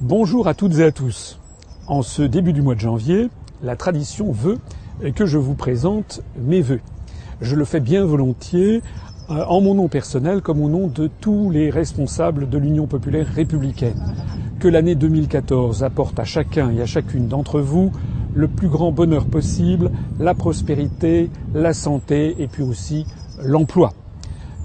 Bonjour 0.00 0.46
à 0.46 0.54
toutes 0.54 0.78
et 0.78 0.84
à 0.84 0.92
tous. 0.92 1.40
En 1.88 2.02
ce 2.02 2.22
début 2.22 2.52
du 2.52 2.62
mois 2.62 2.76
de 2.76 2.80
janvier, 2.80 3.30
la 3.64 3.74
tradition 3.74 4.30
veut 4.30 4.58
que 5.16 5.26
je 5.26 5.38
vous 5.38 5.54
présente 5.54 6.22
mes 6.36 6.60
vœux. 6.60 6.78
Je 7.40 7.56
le 7.56 7.64
fais 7.64 7.80
bien 7.80 8.04
volontiers 8.04 8.80
euh, 9.28 9.44
en 9.46 9.60
mon 9.60 9.74
nom 9.74 9.88
personnel 9.88 10.40
comme 10.40 10.62
au 10.62 10.68
nom 10.68 10.86
de 10.86 11.10
tous 11.20 11.50
les 11.50 11.68
responsables 11.68 12.48
de 12.48 12.58
l'Union 12.58 12.86
populaire 12.86 13.26
républicaine. 13.26 14.14
Que 14.60 14.68
l'année 14.68 14.94
2014 14.94 15.82
apporte 15.82 16.20
à 16.20 16.24
chacun 16.24 16.70
et 16.70 16.80
à 16.80 16.86
chacune 16.86 17.26
d'entre 17.26 17.58
vous 17.58 17.90
le 18.34 18.46
plus 18.46 18.68
grand 18.68 18.92
bonheur 18.92 19.26
possible, 19.26 19.90
la 20.20 20.34
prospérité, 20.34 21.28
la 21.54 21.72
santé 21.72 22.36
et 22.38 22.46
puis 22.46 22.62
aussi 22.62 23.04
l'emploi. 23.42 23.92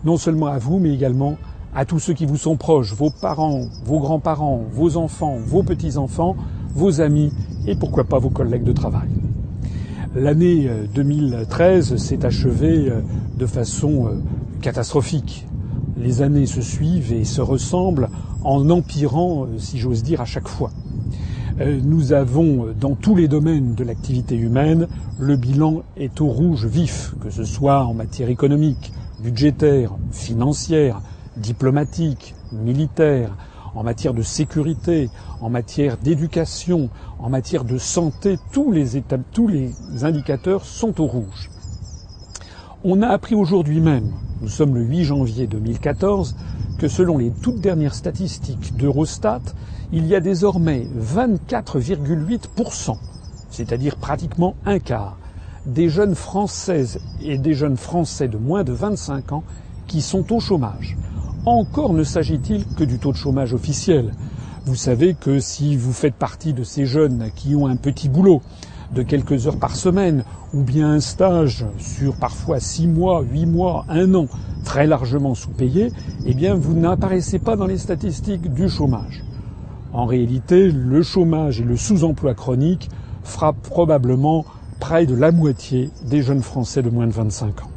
Non 0.05 0.17
seulement 0.17 0.47
à 0.47 0.59
vous, 0.59 0.77
mais 0.77 0.93
également 0.93 1.37
à 1.47 1.52
tous 1.85 1.99
ceux 1.99 2.13
qui 2.13 2.25
vous 2.25 2.37
sont 2.37 2.55
proches, 2.55 2.93
vos 2.93 3.09
parents, 3.09 3.65
vos 3.85 3.99
grands-parents, 3.99 4.61
vos 4.71 4.97
enfants, 4.97 5.37
vos 5.43 5.63
petits-enfants, 5.63 6.35
vos 6.75 7.01
amis 7.01 7.31
et 7.67 7.75
pourquoi 7.75 8.03
pas 8.03 8.19
vos 8.19 8.29
collègues 8.29 8.63
de 8.63 8.71
travail. 8.71 9.09
L'année 10.15 10.69
2013 10.93 11.93
euh, 11.93 11.97
s'est 11.97 12.23
achevée 12.23 12.87
euh, 12.87 13.01
de 13.35 13.47
façon 13.47 14.05
euh, 14.05 14.11
catastrophique. 14.61 15.47
Les 15.97 16.21
années 16.21 16.45
se 16.45 16.61
suivent 16.61 17.11
et 17.11 17.23
se 17.23 17.41
ressemblent 17.41 18.09
en 18.43 18.69
empirant, 18.69 19.47
si 19.57 19.79
j'ose 19.79 20.03
dire, 20.03 20.21
à 20.21 20.25
chaque 20.25 20.47
fois. 20.47 20.71
Nous 21.83 22.13
avons, 22.13 22.67
dans 22.77 22.95
tous 22.95 23.15
les 23.15 23.27
domaines 23.27 23.75
de 23.75 23.83
l'activité 23.83 24.35
humaine, 24.35 24.87
le 25.19 25.35
bilan 25.37 25.83
est 25.95 26.19
au 26.19 26.27
rouge 26.27 26.65
vif, 26.65 27.13
que 27.21 27.29
ce 27.29 27.43
soit 27.43 27.85
en 27.85 27.93
matière 27.93 28.29
économique, 28.29 28.91
budgétaire, 29.23 29.95
financière, 30.11 30.99
diplomatique, 31.37 32.35
militaire, 32.51 33.35
en 33.75 33.83
matière 33.83 34.13
de 34.13 34.21
sécurité, 34.21 35.09
en 35.41 35.49
matière 35.49 35.97
d'éducation, 35.97 36.89
en 37.19 37.29
matière 37.29 37.63
de 37.63 37.77
santé, 37.77 38.37
tous 38.51 38.71
les, 38.71 39.01
tous 39.31 39.47
les 39.47 39.73
indicateurs 40.01 40.65
sont 40.65 41.01
au 41.01 41.07
rouge. 41.07 41.49
On 42.83 43.01
a 43.01 43.07
appris 43.07 43.33
aujourd'hui 43.35 43.79
même, 43.79 44.11
nous 44.41 44.49
sommes 44.49 44.75
le 44.75 44.83
8 44.83 45.05
janvier 45.05 45.47
2014, 45.47 46.35
que 46.77 46.87
selon 46.87 47.17
les 47.17 47.31
toutes 47.31 47.61
dernières 47.61 47.95
statistiques 47.95 48.75
d'Eurostat, 48.75 49.41
il 49.91 50.05
y 50.05 50.15
a 50.15 50.19
désormais 50.19 50.87
24,8%, 50.99 52.97
c'est-à-dire 53.49 53.95
pratiquement 53.95 54.55
un 54.65 54.79
quart, 54.79 55.17
des 55.65 55.87
jeunes 55.87 56.15
françaises 56.15 56.99
et 57.21 57.37
des 57.37 57.53
jeunes 57.53 57.77
français 57.77 58.27
de 58.27 58.37
moins 58.37 58.63
de 58.65 58.73
25 58.73 59.31
ans 59.31 59.43
qui 59.87 60.01
sont 60.01 60.33
au 60.33 60.39
chômage. 60.39 60.97
Encore 61.45 61.91
ne 61.91 62.05
s'agit-il 62.05 62.65
que 62.65 62.85
du 62.85 62.99
taux 62.99 63.11
de 63.11 63.17
chômage 63.17 63.53
officiel. 63.53 64.13
Vous 64.65 64.75
savez 64.75 65.13
que 65.13 65.39
si 65.39 65.75
vous 65.75 65.91
faites 65.91 66.15
partie 66.15 66.53
de 66.53 66.63
ces 66.63 66.85
jeunes 66.85 67.31
qui 67.35 67.53
ont 67.53 67.67
un 67.67 67.75
petit 67.75 68.07
boulot 68.07 68.41
de 68.95 69.01
quelques 69.01 69.45
heures 69.45 69.59
par 69.59 69.75
semaine, 69.75 70.23
ou 70.53 70.61
bien 70.61 70.89
un 70.89 71.01
stage 71.01 71.65
sur 71.79 72.15
parfois 72.15 72.61
six 72.61 72.87
mois, 72.87 73.23
huit 73.23 73.45
mois, 73.45 73.83
un 73.89 74.15
an, 74.15 74.27
très 74.63 74.87
largement 74.87 75.35
sous-payé, 75.35 75.91
eh 76.25 76.33
bien 76.33 76.55
vous 76.55 76.75
n'apparaissez 76.75 77.39
pas 77.39 77.57
dans 77.57 77.67
les 77.67 77.77
statistiques 77.77 78.53
du 78.53 78.69
chômage. 78.69 79.25
En 79.91 80.05
réalité, 80.05 80.71
le 80.71 81.03
chômage 81.03 81.59
et 81.59 81.65
le 81.65 81.75
sous-emploi 81.75 82.35
chronique 82.35 82.89
frappent 83.23 83.61
probablement 83.63 84.45
près 84.79 85.05
de 85.05 85.15
la 85.15 85.33
moitié 85.33 85.89
des 86.05 86.21
jeunes 86.21 86.41
Français 86.41 86.81
de 86.81 86.89
moins 86.89 87.07
de 87.07 87.11
25 87.11 87.63
ans. 87.63 87.71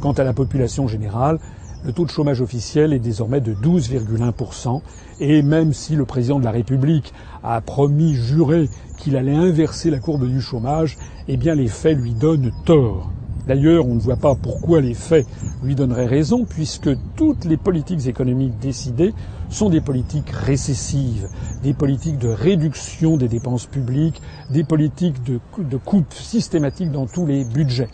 Quant 0.00 0.12
à 0.12 0.24
la 0.24 0.32
population 0.32 0.88
générale, 0.88 1.38
le 1.84 1.92
taux 1.92 2.04
de 2.04 2.10
chômage 2.10 2.40
officiel 2.40 2.92
est 2.92 2.98
désormais 2.98 3.40
de 3.40 3.54
12,1%. 3.54 4.80
Et 5.20 5.42
même 5.42 5.72
si 5.72 5.96
le 5.96 6.04
président 6.04 6.38
de 6.38 6.44
la 6.44 6.50
République 6.50 7.12
a 7.42 7.60
promis, 7.60 8.14
juré 8.14 8.68
qu'il 8.98 9.16
allait 9.16 9.34
inverser 9.34 9.90
la 9.90 9.98
courbe 9.98 10.28
du 10.28 10.40
chômage, 10.40 10.96
eh 11.28 11.36
bien 11.36 11.54
les 11.54 11.68
faits 11.68 11.98
lui 11.98 12.12
donnent 12.12 12.52
tort. 12.64 13.10
D'ailleurs, 13.46 13.88
on 13.88 13.96
ne 13.96 14.00
voit 14.00 14.16
pas 14.16 14.36
pourquoi 14.36 14.80
les 14.80 14.94
faits 14.94 15.26
lui 15.64 15.74
donneraient 15.74 16.06
raison, 16.06 16.44
puisque 16.44 16.90
toutes 17.16 17.44
les 17.44 17.56
politiques 17.56 18.06
économiques 18.06 18.58
décidées 18.60 19.12
sont 19.50 19.68
des 19.68 19.80
politiques 19.80 20.30
récessives, 20.30 21.28
des 21.64 21.74
politiques 21.74 22.18
de 22.18 22.28
réduction 22.28 23.16
des 23.16 23.26
dépenses 23.26 23.66
publiques, 23.66 24.22
des 24.50 24.62
politiques 24.62 25.22
de, 25.24 25.40
de 25.58 25.76
coupe 25.76 26.12
systématique 26.14 26.92
dans 26.92 27.06
tous 27.06 27.26
les 27.26 27.44
budgets. 27.44 27.90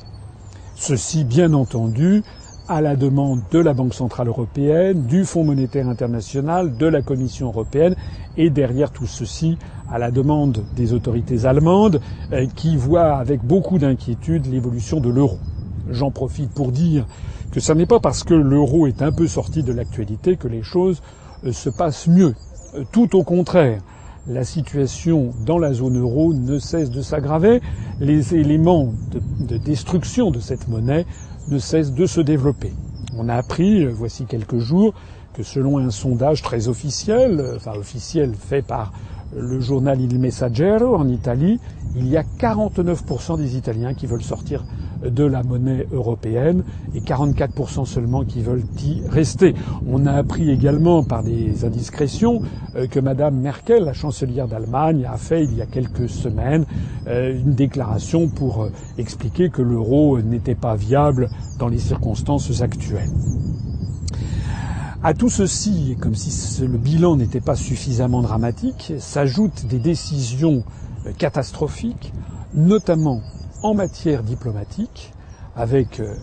Ceci, 0.77 1.25
bien 1.25 1.55
entendu, 1.55 2.23
à 2.69 2.83
la 2.83 2.97
demande 2.97 3.41
de 3.51 3.59
la 3.59 3.73
Banque 3.73 3.95
centrale 3.95 4.29
européenne, 4.29 5.03
du 5.07 5.25
Fonds 5.25 5.45
monétaire 5.45 5.89
international, 5.89 6.77
de 6.77 6.87
la 6.87 7.01
Commission 7.01 7.49
européenne, 7.49 7.97
et 8.37 8.51
derrière 8.51 8.91
tout 8.91 9.07
ceci, 9.07 9.57
à 9.91 9.99
la 9.99 10.11
demande 10.11 10.63
des 10.77 10.93
autorités 10.93 11.47
allemandes, 11.47 12.01
euh, 12.33 12.47
qui 12.55 12.77
voient 12.77 13.17
avec 13.17 13.43
beaucoup 13.43 13.79
d'inquiétude 13.79 14.47
l'évolution 14.47 15.01
de 15.01 15.09
l'euro. 15.09 15.39
J'en 15.91 16.11
profite 16.11 16.51
pour 16.51 16.71
dire 16.71 17.07
que 17.51 17.61
ce 17.61 17.73
n'est 17.73 17.87
pas 17.87 18.01
parce 18.01 18.23
que 18.23 18.35
l'euro 18.35 18.87
est 18.87 19.01
un 19.01 19.13
peu 19.13 19.27
sorti 19.27 19.63
de 19.63 19.73
l'actualité 19.73 20.37
que 20.37 20.49
les 20.49 20.63
choses 20.63 21.01
euh, 21.45 21.53
se 21.53 21.71
passent 21.71 22.07
mieux. 22.07 22.35
Euh, 22.75 22.85
tout 22.93 23.17
au 23.17 23.25
contraire. 23.25 23.81
La 24.27 24.45
situation 24.45 25.31
dans 25.47 25.59
la 25.59 25.73
zone 25.73 25.99
euro 25.99 26.35
ne 26.35 26.59
cesse 26.59 26.91
de 26.91 27.01
s'aggraver. 27.01 27.63
Les 27.99 28.35
éléments 28.35 28.93
de, 29.11 29.47
de 29.47 29.57
destruction 29.57 30.31
de 30.31 30.39
cette 30.39 30.69
monnaie 30.69 31.07
ne 31.49 31.59
cesse 31.59 31.93
de 31.93 32.07
se 32.07 32.21
développer. 32.21 32.73
On 33.17 33.29
a 33.29 33.35
appris, 33.35 33.85
euh, 33.85 33.91
voici 33.93 34.25
quelques 34.25 34.59
jours, 34.59 34.95
que 35.35 35.43
selon 35.43 35.79
un 35.79 35.91
sondage 35.91 36.43
très 36.43 36.69
officiel, 36.69 37.41
euh, 37.41 37.57
enfin 37.57 37.73
officiel 37.79 38.35
fait 38.35 38.63
par 38.63 38.93
le 39.37 39.61
journal 39.61 40.01
Il 40.01 40.19
Messaggero 40.19 40.97
en 40.97 41.09
Italie, 41.09 41.61
il 41.97 42.09
y 42.09 42.17
a 42.17 42.23
49% 42.23 43.37
des 43.37 43.57
Italiens 43.57 43.95
qui 43.95 44.07
veulent 44.07 44.23
sortir 44.23 44.65
de 45.03 45.25
la 45.25 45.43
monnaie 45.43 45.87
européenne 45.93 46.65
et 46.95 47.01
44% 47.01 47.85
seulement 47.87 48.25
qui 48.25 48.43
veulent 48.43 48.65
y 48.83 49.03
rester. 49.09 49.55
On 49.87 50.07
a 50.07 50.13
appris 50.13 50.51
également 50.51 51.03
par 51.03 51.23
des 51.23 51.65
indiscrétions 51.65 52.43
euh, 52.77 52.87
que 52.87 53.01
Madame 53.01 53.37
Merkel, 53.37 53.85
la 53.85 53.93
chancelière 53.93 54.49
d'Allemagne, 54.49 55.07
a 55.11 55.17
fait 55.17 55.45
il 55.45 55.55
y 55.55 55.63
a 55.63 55.67
quelques 55.67 56.09
semaines 56.09 56.65
euh, 57.07 57.39
une 57.39 57.55
déclaration 57.55 58.29
pour 58.29 58.65
euh, 58.65 58.73
expliquer 58.99 59.51
que 59.51 59.63
l'euro 59.63 60.21
n'était 60.21 60.55
pas 60.55 60.75
viable 60.75 61.31
dans 61.59 61.69
les 61.69 61.79
circonstances 61.79 62.63
actuelles. 62.63 63.11
À 65.03 65.15
tout 65.15 65.29
ceci, 65.29 65.97
comme 66.01 66.17
si 66.17 66.61
le 66.63 66.77
bilan 66.77 67.17
n'était 67.17 67.41
pas 67.41 67.55
suffisamment 67.55 68.21
dramatique, 68.21 68.95
s'ajoutent 68.99 69.67
des 69.67 69.79
décisions 69.79 70.65
catastrophiques, 71.19 72.13
notamment 72.53 73.23
en 73.63 73.75
matière 73.75 74.23
diplomatique, 74.23 75.13
avec 75.57 75.99
euh, 75.99 76.15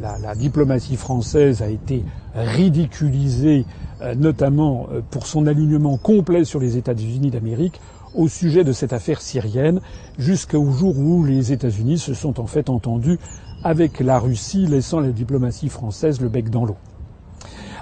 la, 0.00 0.34
diplomatie 0.36 0.96
française 0.96 1.60
a 1.60 1.68
été 1.68 2.04
ridiculisée, 2.34 3.66
euh, 4.00 4.14
notamment 4.14 4.86
euh, 4.92 5.00
pour 5.10 5.26
son 5.26 5.46
alignement 5.46 5.96
complet 5.96 6.44
sur 6.44 6.60
les 6.60 6.76
États-Unis 6.76 7.30
d'Amérique 7.30 7.80
au 8.14 8.28
sujet 8.28 8.62
de 8.62 8.72
cette 8.72 8.92
affaire 8.92 9.20
syrienne, 9.20 9.80
jusqu'au 10.18 10.70
jour 10.70 10.96
où 10.96 11.24
les 11.24 11.52
États-Unis 11.52 11.98
se 11.98 12.14
sont 12.14 12.40
en 12.40 12.46
fait 12.46 12.70
entendus 12.70 13.18
avec 13.64 14.00
la 14.00 14.18
Russie, 14.18 14.66
laissant 14.66 15.00
la 15.00 15.10
diplomatie 15.10 15.68
française 15.68 16.20
le 16.20 16.28
bec 16.28 16.48
dans 16.48 16.64
l'eau. 16.64 16.76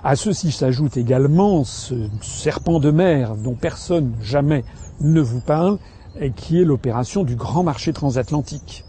À 0.03 0.17
ceci 0.17 0.51
s'ajoute 0.51 0.97
également 0.97 1.65
ce 1.65 1.95
serpent 2.21 2.81
de 2.81 2.91
mer 2.91 3.37
dont 3.37 3.55
personne 3.55 4.13
jamais 4.23 4.65
ne 5.01 5.21
vous 5.21 5.41
parle, 5.41 5.79
et 6.21 6.31
qui 6.31 6.61
est 6.61 6.65
l'opération 6.65 7.25
du 7.25 7.37
grand 7.37 7.63
marché 7.63 7.93
transatlantique 7.93 8.85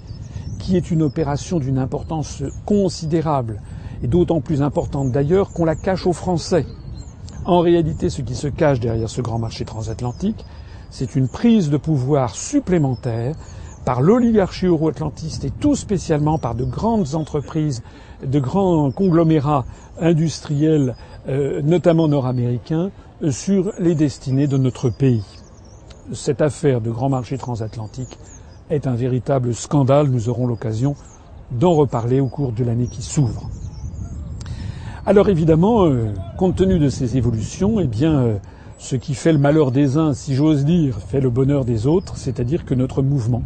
qui 0.66 0.76
est 0.76 0.90
une 0.90 1.04
opération 1.04 1.60
d'une 1.60 1.78
importance 1.78 2.42
considérable, 2.66 3.62
et 4.02 4.08
d'autant 4.08 4.42
plus 4.42 4.64
importante 4.64 5.12
d'ailleurs 5.12 5.52
qu'on 5.52 5.64
la 5.64 5.76
cache 5.76 6.08
aux 6.08 6.14
Français. 6.14 6.66
En 7.46 7.60
réalité, 7.60 8.10
ce 8.10 8.24
qui 8.24 8.34
se 8.34 8.48
cache 8.48 8.80
derrière 8.80 9.08
ce 9.08 9.22
grand 9.22 9.38
marché 9.38 9.64
transatlantique, 9.64 10.44
c'est 10.90 11.16
une 11.16 11.28
prise 11.28 11.70
de 11.70 11.78
pouvoir 11.78 12.36
supplémentaire 12.36 13.36
par 13.86 14.02
l'oligarchie 14.02 14.66
euro-atlantiste 14.66 15.46
et 15.46 15.52
tout 15.52 15.76
spécialement 15.76 16.40
par 16.40 16.56
de 16.56 16.64
grandes 16.64 17.14
entreprises, 17.14 17.84
de 18.26 18.40
grands 18.40 18.90
conglomérats 18.90 19.66
industriels, 20.00 20.96
euh, 21.28 21.62
notamment 21.62 22.08
nord-américains, 22.08 22.90
sur 23.30 23.72
les 23.78 23.94
destinées 23.94 24.48
de 24.48 24.58
notre 24.58 24.90
pays. 24.90 25.24
Cette 26.12 26.42
affaire 26.42 26.82
de 26.82 26.90
grand 26.90 27.10
marché 27.10 27.38
transatlantique 27.38 28.18
est 28.70 28.88
un 28.88 28.96
véritable 28.96 29.54
scandale. 29.54 30.08
Nous 30.08 30.30
aurons 30.30 30.48
l'occasion 30.48 30.96
d'en 31.52 31.74
reparler 31.74 32.20
au 32.20 32.28
cours 32.28 32.52
de 32.52 32.64
l'année 32.64 32.88
qui 32.88 33.02
s'ouvre. 33.02 33.50
Alors 35.06 35.30
évidemment, 35.30 35.86
euh, 35.86 36.12
compte 36.38 36.56
tenu 36.56 36.80
de 36.80 36.90
ces 36.90 37.18
évolutions, 37.18 37.80
eh 37.80 37.86
bien, 37.86 38.20
euh, 38.20 38.38
ce 38.80 38.96
qui 38.96 39.14
fait 39.14 39.32
le 39.32 39.38
malheur 39.38 39.72
des 39.72 39.98
uns, 39.98 40.14
si 40.14 40.34
j'ose 40.34 40.66
dire, 40.66 40.98
fait 40.98 41.22
le 41.22 41.30
bonheur 41.30 41.64
des 41.64 41.86
autres, 41.86 42.18
c'est-à-dire 42.18 42.66
que 42.66 42.74
notre 42.74 43.04
mouvement, 43.04 43.44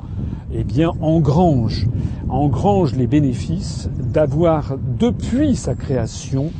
eh 0.54 0.64
bien, 0.64 0.94
engrange, 1.02 1.88
engrange 2.30 2.96
les 2.96 3.08
bénéfices 3.08 3.90
d'avoir, 4.00 4.78
depuis 4.98 5.58
sa 5.58 5.76
création, 5.76 6.52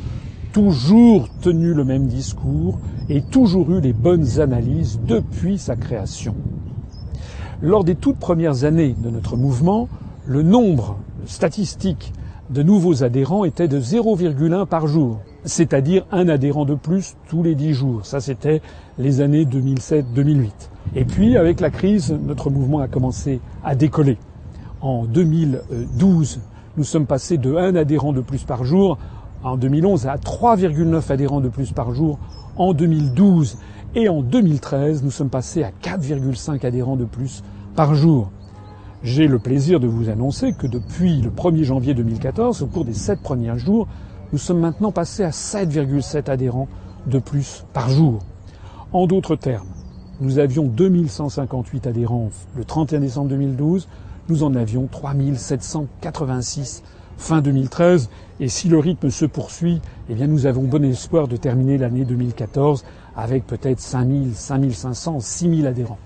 toujours 0.52 1.28
tenu 1.40 1.72
le 1.72 1.84
même 1.84 2.06
discours 2.06 2.78
et 3.08 3.22
toujours 3.22 3.70
eu 3.72 3.80
les 3.80 3.94
bonnes 3.94 4.38
analyses 4.38 5.00
depuis 5.06 5.58
sa 5.58 5.76
création. 5.76 6.34
Lors 7.62 7.84
des 7.84 7.94
toutes 7.94 8.16
premières 8.16 8.64
années 8.64 8.94
de 8.96 9.10
notre 9.10 9.36
mouvement, 9.36 9.86
le 10.26 10.42
nombre 10.42 10.96
statistique 11.26 12.14
de 12.48 12.62
nouveaux 12.62 13.04
adhérents 13.04 13.44
était 13.44 13.68
de 13.68 13.78
0,1 13.78 14.64
par 14.64 14.86
jour, 14.86 15.18
c'est-à-dire 15.44 16.06
un 16.10 16.30
adhérent 16.30 16.64
de 16.64 16.74
plus 16.74 17.16
tous 17.28 17.42
les 17.42 17.54
dix 17.54 17.74
jours. 17.74 18.06
Ça, 18.06 18.20
c'était 18.20 18.62
les 18.96 19.20
années 19.20 19.44
2007-2008. 19.44 20.48
Et 20.94 21.04
puis, 21.04 21.36
avec 21.36 21.60
la 21.60 21.68
crise, 21.68 22.16
notre 22.26 22.48
mouvement 22.48 22.80
a 22.80 22.88
commencé 22.88 23.40
à 23.62 23.74
décoller. 23.74 24.16
En 24.80 25.04
2012, 25.04 26.40
nous 26.78 26.84
sommes 26.84 27.04
passés 27.04 27.36
de 27.36 27.54
1 27.54 27.76
adhérent 27.76 28.14
de 28.14 28.22
plus 28.22 28.44
par 28.44 28.64
jour 28.64 28.96
en 29.44 29.58
2011 29.58 30.06
à 30.06 30.16
3,9 30.16 31.12
adhérents 31.12 31.42
de 31.42 31.50
plus 31.50 31.72
par 31.72 31.92
jour 31.92 32.18
en 32.60 32.74
2012. 32.74 33.56
Et 33.96 34.08
en 34.08 34.22
2013, 34.22 35.02
nous 35.02 35.10
sommes 35.10 35.30
passés 35.30 35.64
à 35.64 35.70
4,5 35.82 36.64
adhérents 36.64 36.96
de 36.96 37.04
plus 37.06 37.42
par 37.74 37.96
jour. 37.96 38.30
J'ai 39.02 39.26
le 39.26 39.38
plaisir 39.38 39.80
de 39.80 39.86
vous 39.86 40.10
annoncer 40.10 40.52
que 40.52 40.66
depuis 40.66 41.22
le 41.22 41.30
1er 41.30 41.64
janvier 41.64 41.94
2014, 41.94 42.62
au 42.62 42.66
cours 42.66 42.84
des 42.84 42.92
sept 42.92 43.20
premiers 43.22 43.58
jours, 43.58 43.88
nous 44.32 44.38
sommes 44.38 44.60
maintenant 44.60 44.92
passés 44.92 45.24
à 45.24 45.30
7,7 45.30 46.30
adhérents 46.30 46.68
de 47.06 47.18
plus 47.18 47.64
par 47.72 47.88
jour. 47.88 48.18
En 48.92 49.06
d'autres 49.06 49.36
termes, 49.36 49.68
nous 50.20 50.38
avions 50.38 50.64
2158 50.64 51.86
adhérents 51.86 52.28
le 52.56 52.64
31 52.64 53.00
décembre 53.00 53.30
2012, 53.30 53.88
nous 54.28 54.42
en 54.42 54.54
avions 54.54 54.86
3786 54.86 56.82
fin 57.20 57.40
2013. 57.40 58.10
Et 58.40 58.48
si 58.48 58.68
le 58.68 58.78
rythme 58.78 59.10
se 59.10 59.26
poursuit, 59.26 59.80
eh 60.08 60.14
bien, 60.14 60.26
nous 60.26 60.46
avons 60.46 60.62
bon 60.62 60.84
espoir 60.84 61.28
de 61.28 61.36
terminer 61.36 61.78
l'année 61.78 62.04
2014 62.04 62.84
avec 63.14 63.46
peut-être 63.46 63.80
5000, 63.80 64.34
5500, 64.34 65.20
6000 65.20 65.66
adhérents. 65.66 65.98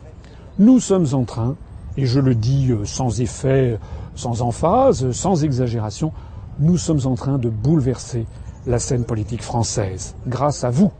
Nous 0.59 0.81
sommes 0.81 1.07
en 1.13 1.25
train, 1.25 1.57
et 1.97 2.07
je 2.07 2.21
le 2.21 2.35
dis 2.35 2.71
euh, 2.71 2.85
sans 2.85 3.21
effet, 3.21 3.79
sans 4.17 4.43
emphase, 4.43 5.11
sans 5.13 5.45
exagération, 5.45 6.13
nous 6.59 6.77
sommes 6.77 7.01
en 7.07 7.15
train 7.15 7.39
de 7.39 7.49
bouleverser 7.49 8.27
la 8.67 8.79
scène 8.79 9.05
politique 9.05 9.43
française, 9.43 10.15
grâce 10.27 10.65
à 10.65 10.71
vous, 10.71 10.91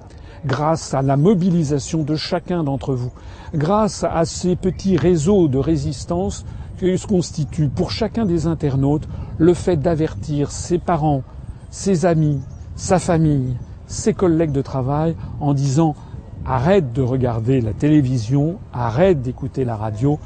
grâce 0.47 0.95
à 0.95 1.03
la 1.03 1.17
mobilisation 1.17 2.03
de 2.03 2.17
chacun 2.17 2.63
d'entre 2.63 2.95
vous, 2.95 3.13
grâce 3.55 4.05
à 4.05 4.25
ces 4.25 4.57
petits 4.57 4.97
réseaux 4.97 5.49
de 5.49 5.59
résistance 5.59 6.45
que 6.79 6.97
se 6.97 7.07
constitue 7.07 7.69
pour 7.69 7.91
chacun 7.91 8.25
des 8.25 8.47
internautes 8.47 9.09
le 9.39 9.55
fait 9.55 9.77
d'avertir 9.77 10.51
ses 10.51 10.79
parents, 10.79 11.23
ses 11.71 12.07
amis, 12.07 12.41
sa 12.77 12.99
famille, 12.99 13.57
ses 13.87 14.15
collègues 14.15 14.53
de 14.53 14.63
travail 14.63 15.15
en 15.41 15.55
disant 15.55 15.95
arrête 16.47 16.93
de 16.93 17.03
regarder 17.03 17.61
la 17.61 17.73
télévision, 17.73 18.59
arrête 18.73 19.23
d'écouter 19.23 19.65
la 19.65 19.77
radio, 19.77 20.19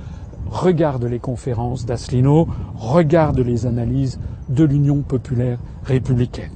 regarde 0.50 1.04
les 1.04 1.18
conférences 1.18 1.86
d'Asselineau, 1.86 2.48
regarde 2.76 3.38
les 3.38 3.66
analyses 3.66 4.18
de 4.48 4.64
l'Union 4.64 5.02
populaire 5.02 5.58
républicaine. 5.84 6.50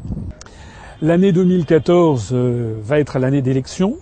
L'année 1.01 1.33
2014 1.33 2.31
euh, 2.33 2.77
va 2.83 2.99
être 2.99 3.19
l'année 3.19 3.43
d'élection. 3.43 3.97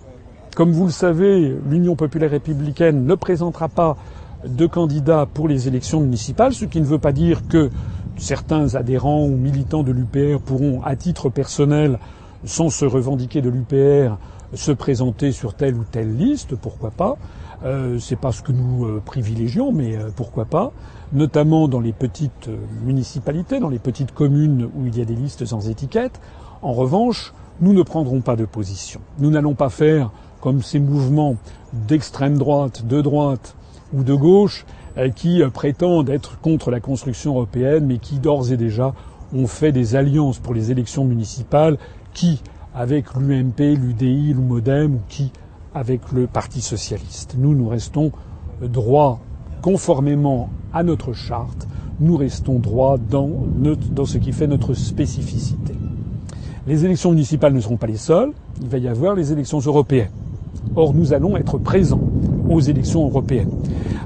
Comme 0.55 0.71
vous 0.71 0.85
le 0.85 0.91
savez, 0.91 1.55
l'Union 1.69 1.95
populaire 1.95 2.31
républicaine 2.31 3.05
ne 3.05 3.15
présentera 3.15 3.69
pas 3.69 3.97
de 4.45 4.65
candidats 4.65 5.27
pour 5.31 5.47
les 5.47 5.67
élections 5.67 6.01
municipales, 6.01 6.53
ce 6.53 6.65
qui 6.65 6.79
ne 6.79 6.85
veut 6.85 6.99
pas 6.99 7.11
dire 7.11 7.47
que 7.47 7.69
certains 8.17 8.75
adhérents 8.75 9.25
ou 9.25 9.35
militants 9.35 9.83
de 9.83 9.91
l'UPR 9.91 10.39
pourront, 10.39 10.81
à 10.83 10.95
titre 10.95 11.29
personnel, 11.29 11.99
sans 12.45 12.69
se 12.69 12.85
revendiquer 12.85 13.41
de 13.41 13.49
l'UPR, 13.49 14.17
se 14.53 14.71
présenter 14.71 15.31
sur 15.31 15.53
telle 15.53 15.75
ou 15.75 15.83
telle 15.83 16.15
liste, 16.15 16.55
pourquoi 16.55 16.91
pas. 16.91 17.17
Euh, 17.63 17.99
c'est 17.99 18.15
pas 18.15 18.31
ce 18.31 18.41
que 18.41 18.51
nous 18.51 18.85
euh, 18.85 19.01
privilégions, 19.05 19.71
mais 19.71 19.95
euh, 19.95 20.09
pourquoi 20.15 20.45
pas. 20.45 20.71
Notamment 21.13 21.67
dans 21.67 21.79
les 21.79 21.93
petites 21.93 22.47
euh, 22.47 22.57
municipalités, 22.83 23.59
dans 23.59 23.69
les 23.69 23.79
petites 23.79 24.13
communes 24.13 24.67
où 24.75 24.87
il 24.87 24.97
y 24.97 25.01
a 25.01 25.05
des 25.05 25.15
listes 25.15 25.45
sans 25.45 25.69
étiquette. 25.69 26.19
En 26.63 26.73
revanche, 26.73 27.33
nous 27.59 27.73
ne 27.73 27.83
prendrons 27.83 28.21
pas 28.21 28.35
de 28.35 28.45
position. 28.45 28.99
Nous 29.19 29.29
n'allons 29.29 29.53
pas 29.53 29.69
faire 29.69 30.11
comme 30.41 30.63
ces 30.63 30.79
mouvements 30.79 31.35
d'extrême 31.71 32.37
droite, 32.37 32.85
de 32.87 33.01
droite, 33.01 33.55
ou 33.93 34.03
de 34.03 34.13
gauche 34.13 34.65
euh, 34.97 35.09
qui 35.09 35.41
euh, 35.41 35.49
prétendent 35.49 36.09
être 36.09 36.39
contre 36.41 36.71
la 36.71 36.79
construction 36.79 37.35
européenne, 37.35 37.85
mais 37.85 37.97
qui 37.97 38.19
d'ores 38.19 38.51
et 38.51 38.57
déjà 38.57 38.93
ont 39.33 39.47
fait 39.47 39.71
des 39.71 39.95
alliances 39.95 40.39
pour 40.39 40.53
les 40.53 40.71
élections 40.71 41.05
municipales, 41.05 41.77
qui 42.13 42.41
avec 42.73 43.13
l'UMP, 43.15 43.59
l'UDI, 43.75 44.33
le 44.33 44.41
MoDem, 44.41 44.95
ou 44.95 44.99
qui 45.07 45.31
avec 45.73 46.11
le 46.11 46.27
Parti 46.27 46.61
socialiste. 46.61 47.35
Nous, 47.37 47.55
nous 47.55 47.67
restons 47.67 48.11
droits 48.61 49.19
conformément 49.61 50.49
à 50.73 50.83
notre 50.83 51.13
charte, 51.13 51.67
nous 51.99 52.17
restons 52.17 52.59
droits 52.59 52.97
dans, 52.97 53.29
dans 53.91 54.05
ce 54.05 54.17
qui 54.17 54.33
fait 54.33 54.47
notre 54.47 54.73
spécificité. 54.73 55.75
Les 56.67 56.85
élections 56.85 57.11
municipales 57.11 57.53
ne 57.53 57.59
seront 57.59 57.77
pas 57.77 57.87
les 57.87 57.97
seules, 57.97 58.31
il 58.61 58.67
va 58.67 58.77
y 58.77 58.87
avoir 58.87 59.15
les 59.15 59.31
élections 59.31 59.59
européennes. 59.59 60.11
Or, 60.75 60.93
nous 60.93 61.13
allons 61.13 61.37
être 61.37 61.57
présents 61.57 62.10
aux 62.53 62.59
élections 62.61 63.05
européennes. 63.05 63.49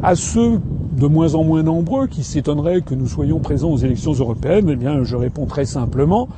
À 0.01 0.15
ceux 0.15 0.61
de 0.91 1.07
moins 1.07 1.35
en 1.35 1.43
moins 1.43 1.63
nombreux 1.63 2.07
qui 2.07 2.23
s'étonneraient 2.23 2.81
que 2.81 2.95
nous 2.95 3.07
soyons 3.07 3.39
présents 3.39 3.71
aux 3.71 3.77
élections 3.77 4.13
européennes, 4.13 4.69
eh 4.69 5.05
je 5.05 5.15
réponds 5.15 5.45
très 5.45 5.65
simplement 5.65 6.29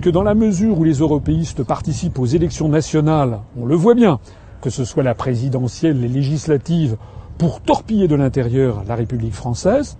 que 0.00 0.10
dans 0.10 0.22
la 0.22 0.34
mesure 0.34 0.78
où 0.78 0.84
les 0.84 0.98
européistes 0.98 1.64
participent 1.64 2.18
aux 2.18 2.26
élections 2.26 2.68
nationales, 2.68 3.40
on 3.58 3.64
le 3.66 3.74
voit 3.74 3.94
bien, 3.94 4.20
que 4.60 4.70
ce 4.70 4.84
soit 4.84 5.02
la 5.02 5.14
présidentielle, 5.14 6.00
les 6.00 6.08
législatives, 6.08 6.96
pour 7.38 7.60
torpiller 7.60 8.08
de 8.08 8.14
l'intérieur 8.14 8.82
la 8.86 8.94
République 8.94 9.34
française, 9.34 9.96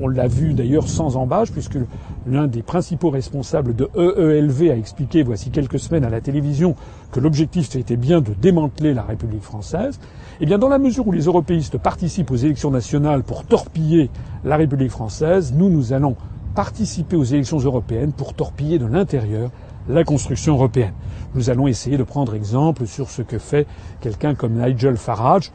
on 0.00 0.08
l'a 0.08 0.26
vu 0.26 0.54
d'ailleurs 0.54 0.88
sans 0.88 1.16
embâche, 1.16 1.52
puisque 1.52 1.78
l'un 2.26 2.46
des 2.46 2.62
principaux 2.62 3.10
responsables 3.10 3.74
de 3.74 3.90
EELV 3.96 4.70
a 4.70 4.76
expliqué 4.76 5.22
voici 5.22 5.50
quelques 5.50 5.78
semaines 5.78 6.04
à 6.04 6.10
la 6.10 6.20
télévision 6.20 6.74
que 7.10 7.20
l'objectif 7.20 7.74
était 7.76 7.96
bien 7.96 8.20
de 8.20 8.32
démanteler 8.32 8.94
la 8.94 9.02
République 9.02 9.42
française. 9.42 9.98
Eh 10.40 10.46
bien, 10.46 10.58
dans 10.58 10.68
la 10.68 10.78
mesure 10.78 11.06
où 11.06 11.12
les 11.12 11.24
européistes 11.24 11.78
participent 11.78 12.30
aux 12.30 12.36
élections 12.36 12.70
nationales 12.70 13.22
pour 13.22 13.44
torpiller 13.44 14.10
la 14.44 14.56
République 14.56 14.90
française, 14.90 15.52
nous, 15.56 15.68
nous 15.68 15.92
allons 15.92 16.16
participer 16.54 17.16
aux 17.16 17.24
élections 17.24 17.58
européennes 17.58 18.12
pour 18.12 18.34
torpiller 18.34 18.78
de 18.78 18.86
l'intérieur 18.86 19.50
la 19.88 20.04
construction 20.04 20.54
européenne. 20.54 20.92
Nous 21.34 21.50
allons 21.50 21.66
essayer 21.66 21.96
de 21.96 22.02
prendre 22.02 22.34
exemple 22.34 22.86
sur 22.86 23.10
ce 23.10 23.22
que 23.22 23.38
fait 23.38 23.66
quelqu'un 24.00 24.34
comme 24.34 24.54
Nigel 24.54 24.96
Farage, 24.96 25.50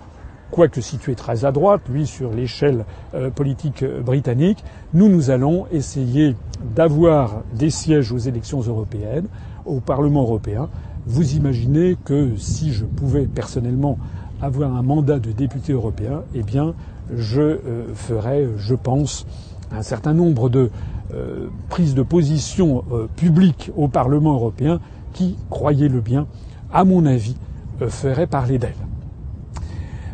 quoique 0.51 0.81
situé 0.81 1.15
très 1.15 1.45
à 1.45 1.51
droite, 1.51 1.81
lui, 1.89 2.07
sur 2.07 2.31
l'échelle 2.31 2.85
euh, 3.13 3.29
politique 3.29 3.83
euh, 3.83 4.01
britannique, 4.01 4.63
nous, 4.93 5.09
nous 5.09 5.29
allons 5.29 5.65
essayer 5.71 6.35
d'avoir 6.75 7.41
des 7.53 7.69
sièges 7.69 8.11
aux 8.11 8.17
élections 8.17 8.61
européennes, 8.61 9.27
au 9.65 9.79
Parlement 9.79 10.21
européen. 10.21 10.69
Vous 11.05 11.35
imaginez 11.35 11.97
que 12.03 12.35
si 12.37 12.71
je 12.71 12.85
pouvais 12.85 13.25
personnellement 13.25 13.97
avoir 14.41 14.75
un 14.75 14.83
mandat 14.83 15.19
de 15.19 15.31
député 15.31 15.73
européen, 15.73 16.23
eh 16.33 16.43
bien, 16.43 16.73
je 17.15 17.41
euh, 17.41 17.93
ferais, 17.93 18.47
je 18.57 18.75
pense, 18.75 19.25
un 19.71 19.81
certain 19.81 20.13
nombre 20.13 20.49
de 20.49 20.69
prises 21.69 21.95
de 21.95 22.01
position 22.01 22.83
publiques 23.15 23.71
au 23.77 23.87
Parlement 23.87 24.33
européen 24.33 24.81
qui, 25.13 25.37
croyez-le 25.49 26.01
bien, 26.01 26.27
à 26.73 26.83
mon 26.83 27.05
avis, 27.05 27.37
feraient 27.87 28.27
parler 28.27 28.57
d'elles. 28.57 28.86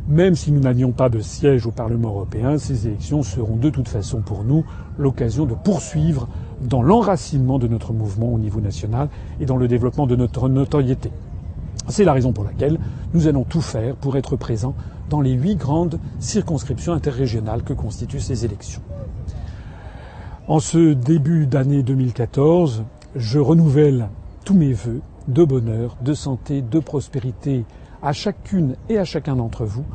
Même 0.07 0.35
si 0.35 0.51
nous 0.51 0.59
n'avions 0.59 0.91
pas 0.91 1.07
de 1.07 1.21
siège 1.21 1.65
au 1.65 1.71
Parlement 1.71 2.09
européen, 2.09 2.57
ces 2.57 2.87
élections 2.87 3.23
seront 3.23 3.55
de 3.55 3.69
toute 3.69 3.87
façon 3.87 4.19
pour 4.19 4.43
nous 4.43 4.65
l'occasion 4.97 5.45
de 5.45 5.53
poursuivre 5.53 6.27
dans 6.61 6.81
l'enracinement 6.81 7.57
de 7.57 7.69
notre 7.69 7.93
mouvement 7.93 8.33
au 8.33 8.37
niveau 8.37 8.59
national 8.59 9.07
et 9.39 9.45
dans 9.45 9.55
le 9.55 9.69
développement 9.69 10.05
de 10.05 10.17
notre 10.17 10.49
notoriété. 10.49 11.09
C'est 11.87 12.03
la 12.03 12.11
raison 12.11 12.33
pour 12.33 12.43
laquelle 12.43 12.79
nous 13.13 13.27
allons 13.27 13.45
tout 13.45 13.61
faire 13.61 13.95
pour 13.95 14.17
être 14.17 14.35
présents 14.35 14.75
dans 15.09 15.21
les 15.21 15.31
huit 15.31 15.55
grandes 15.55 15.99
circonscriptions 16.19 16.93
interrégionales 16.93 17.63
que 17.63 17.73
constituent 17.73 18.19
ces 18.19 18.43
élections. 18.43 18.81
En 20.47 20.59
ce 20.59 20.93
début 20.93 21.45
d'année 21.45 21.81
2014, 21.81 22.83
je 23.15 23.39
renouvelle 23.39 24.09
tous 24.43 24.53
mes 24.53 24.73
vœux 24.73 24.99
de 25.29 25.45
bonheur, 25.45 25.95
de 26.01 26.13
santé, 26.13 26.61
de 26.61 26.79
prospérité 26.79 27.63
à 28.03 28.11
chacune 28.13 28.75
et 28.89 28.97
à 28.97 29.05
chacun 29.05 29.35
d'entre 29.35 29.65
vous 29.65 29.85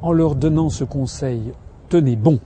en 0.00 0.12
leur 0.12 0.34
donnant 0.34 0.70
ce 0.70 0.84
conseil 0.84 1.52
tenez 1.88 2.16
bon. 2.16 2.40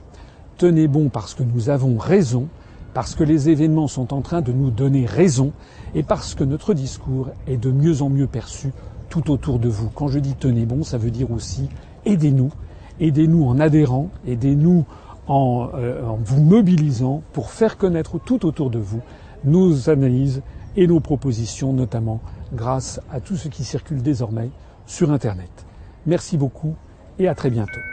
Tenez 0.57 0.87
bon 0.87 1.09
parce 1.09 1.33
que 1.33 1.43
nous 1.43 1.69
avons 1.69 1.97
raison, 1.97 2.47
parce 2.93 3.15
que 3.15 3.23
les 3.23 3.49
événements 3.49 3.87
sont 3.87 4.13
en 4.13 4.21
train 4.21 4.41
de 4.41 4.51
nous 4.51 4.69
donner 4.69 5.05
raison 5.05 5.51
et 5.95 6.03
parce 6.03 6.35
que 6.35 6.43
notre 6.43 6.73
discours 6.73 7.29
est 7.47 7.57
de 7.57 7.71
mieux 7.71 8.01
en 8.01 8.09
mieux 8.09 8.27
perçu 8.27 8.71
tout 9.09 9.31
autour 9.31 9.59
de 9.59 9.69
vous. 9.69 9.89
Quand 9.89 10.07
je 10.07 10.19
dis 10.19 10.35
tenez 10.35 10.65
bon, 10.65 10.83
ça 10.83 10.97
veut 10.97 11.11
dire 11.11 11.31
aussi 11.31 11.69
aidez-nous, 12.05 12.51
aidez-nous 12.99 13.45
en 13.45 13.59
adhérant, 13.59 14.09
aidez-nous 14.27 14.85
en, 15.27 15.69
euh, 15.75 16.05
en 16.05 16.19
vous 16.23 16.41
mobilisant 16.41 17.21
pour 17.31 17.49
faire 17.49 17.77
connaître 17.77 18.19
tout 18.19 18.45
autour 18.45 18.69
de 18.69 18.79
vous 18.79 19.01
nos 19.45 19.89
analyses 19.89 20.41
et 20.75 20.87
nos 20.87 20.99
propositions, 20.99 21.73
notamment 21.73 22.19
grâce 22.53 22.99
à 23.11 23.19
tout 23.19 23.35
ce 23.35 23.47
qui 23.47 23.63
circule 23.63 24.01
désormais 24.01 24.49
sur 24.85 25.11
Internet. 25.11 25.65
Merci 26.05 26.37
beaucoup 26.37 26.75
et 27.19 27.27
à 27.27 27.35
très 27.35 27.49
bientôt. 27.49 27.92